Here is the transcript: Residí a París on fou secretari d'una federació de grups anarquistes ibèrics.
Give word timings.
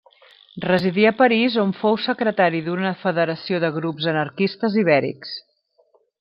Residí 0.69 1.03
a 1.09 1.11
París 1.19 1.57
on 1.63 1.73
fou 1.81 1.99
secretari 2.05 2.63
d'una 2.69 2.95
federació 3.03 3.61
de 3.67 3.73
grups 3.77 4.09
anarquistes 4.15 4.81
ibèrics. 4.87 5.37